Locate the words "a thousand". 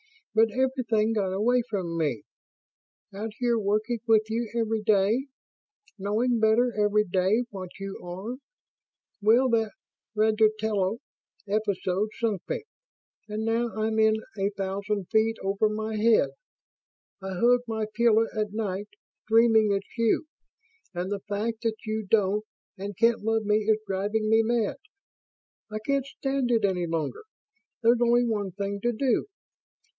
14.39-15.09